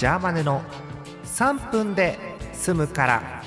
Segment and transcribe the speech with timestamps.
[0.00, 0.62] ジャーマネの
[1.24, 2.18] 3分で
[2.54, 3.42] 済むから。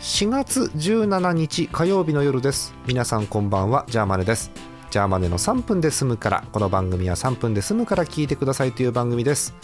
[0.00, 2.74] 4月17日火曜日の夜です。
[2.86, 3.84] 皆さんこんばんは。
[3.88, 4.50] ジャーマネです。
[4.90, 6.44] ジャーマネの3分で済むから。
[6.52, 9.54] この番組は3分で済むから聞いてくださいという番組です、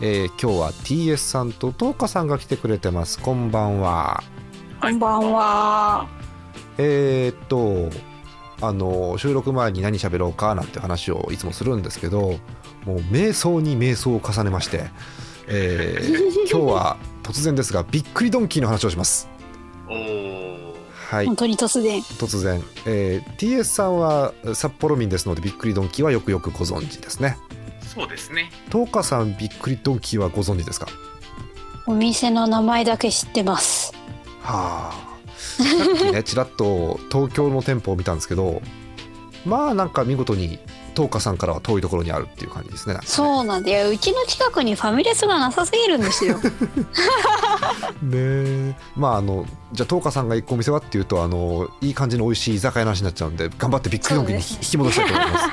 [0.00, 3.20] えー今日は TS さんとトーカさんが来てくれてます。
[3.20, 4.24] こんばんは。
[4.80, 6.08] こんばんは。
[6.78, 7.94] えーっと
[8.60, 12.38] あの収録前に何喋ろうかなんて話をいつもするんですけど
[12.84, 14.84] もう瞑想に瞑想を重ねまして、
[15.48, 19.28] えー 今日は突然ですがびっくりドンキーの話をします
[19.88, 19.96] おお。
[21.08, 22.00] はい本当に突然。
[22.00, 27.36] 突然、えー TS さんは札幌民ですのでびっくりドンキーはよくよくご存知ですね
[27.94, 28.50] そうですね。
[28.70, 30.86] 東花さんびっくりドンキーはご存知ですか？
[31.86, 33.92] お店の名前だけ知ってます。
[34.42, 35.15] はあ
[35.62, 38.62] さっきねちらっと東京の店舗を見たんですけど
[39.44, 40.58] まあなんか見事に
[40.96, 42.94] 東花さんからは遠いところにあるっていう感じですね。
[42.94, 43.70] ねそうなんだ。
[43.70, 43.90] よ。
[43.90, 46.38] うちの近くにファミレスがなさすぎるんですよ。
[48.02, 48.74] ねえ。
[48.96, 55.46] まああのじゃあ東花さんが行くお店はっていうとあのいい感じの美味しい居酒屋の話になっちゃうんで頑張ってびっくりドンキーに引き戻したいと思います。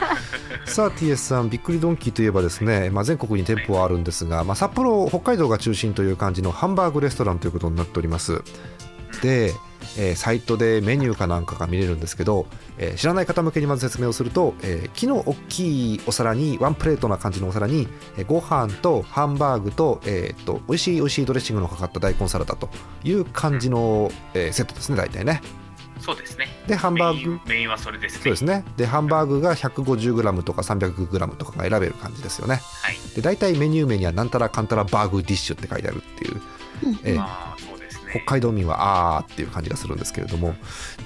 [0.74, 8.44] さあ TS さんびっくりドンキーといえばですね、まあ、全国に店舗はあるんですが、まあ、札幌北海道が中心という感じのハンバーグレストランということになっております
[9.24, 9.54] で、
[9.98, 12.46] えーサイトでメニューかなんかが見れるんですけど、
[12.78, 22.70] えー知らない方向けにまず説明をすると、えー木の大きいお皿にワンプレートな感じのお皿に、えーご飯とハンバーグと,、えー、と美味しい美味しいドレッシングのかかった大根サラダと
[23.04, 25.42] いう感じの、えーセットですね大体ね
[26.00, 26.48] そうですね。
[26.68, 28.22] でハンバーグメインはそれですね。
[28.24, 32.98] そうですねでハンバーグが 150g とか 300g とかが選べる感じですよねはい。
[33.16, 36.42] で大体メニュー名にはなんたらかんたらバーグディッシュって書いてあるっていう、
[37.06, 37.63] えーまあ。
[38.14, 40.56] 北海道民はあーっていう感じがするんですけれども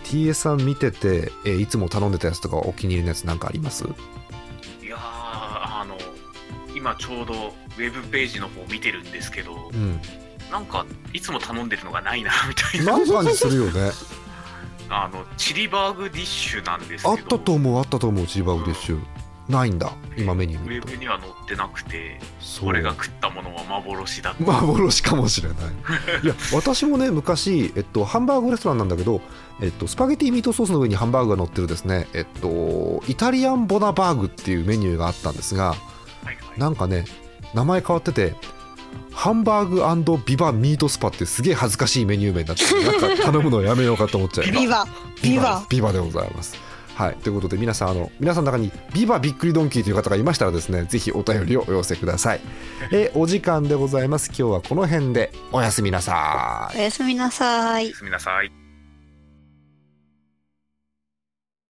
[0.03, 3.83] TS さん見てて、えーいつも頼んでたやつとかお気に入りのやつなんかあります？
[3.83, 3.88] い
[4.88, 5.97] やーあの
[6.75, 9.99] 今ちょうどウェブページの方見てるんですけど、うん
[10.52, 12.98] なんかいつも頼んでるのがないな みたいな。
[12.98, 13.92] なんかにするよね
[14.89, 17.11] あのチリバーグディッシュなんですけど。
[17.11, 18.99] あったと思うあったと思うチーバーグディッシュ
[19.49, 24.43] ないんだ今メニューウ見るとェブには載ってなくて、そう俺が食ったものは幻だった。
[24.43, 25.58] 幻かもしれない
[26.23, 29.21] いや私もね昔、えっと、ハンバーグレストランなんだけど、
[29.61, 37.05] えっと、スパゲティミートソースの上にハンバーグが乗ってるですね、えっと、イタリアンボナバーグっていうメニューがあったんですがはいはいなんかね
[37.53, 38.35] 名前変わってて
[39.17, 44.85] ハンバーグビバミートスパってすげえ恥ずかしいメニュー名になっててなんか頼むのやめようかと思っちゃいますビバ。
[45.23, 45.65] ビバ。
[45.69, 46.67] ビバでございます。
[46.97, 52.41] はい、ということで皆さんあの皆さんの中にビバびっくりドンキーという方がいましたらですねぜひお便りをお寄せください。
[52.91, 56.81] えーお時間でございます今日はこの辺でおやすみなさいお。
[56.81, 57.95] やすみなさいおや。
[57.95, 58.67] すみなさい。